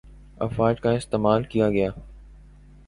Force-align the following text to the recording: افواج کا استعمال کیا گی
افواج 0.39 0.79
کا 0.81 0.91
استعمال 0.91 1.43
کیا 1.43 1.69
گی 1.69 1.81